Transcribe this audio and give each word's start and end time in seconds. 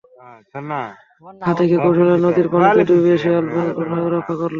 তারপর 0.03 1.33
হাতিকে 1.47 1.77
কৌশলে 1.83 2.15
নদীর 2.25 2.47
পানিতে 2.53 2.81
ডুবিয়ে 2.89 3.17
শেয়াল 3.23 3.45
বনের 3.47 3.73
পশুপাখিকে 3.77 4.09
রক্ষা 4.15 4.33
করল। 4.33 4.49